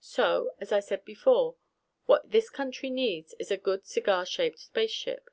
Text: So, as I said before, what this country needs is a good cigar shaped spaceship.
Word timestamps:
So, 0.00 0.56
as 0.60 0.72
I 0.72 0.80
said 0.80 1.04
before, 1.04 1.54
what 2.06 2.32
this 2.32 2.50
country 2.50 2.90
needs 2.90 3.36
is 3.38 3.52
a 3.52 3.56
good 3.56 3.86
cigar 3.86 4.26
shaped 4.26 4.58
spaceship. 4.58 5.30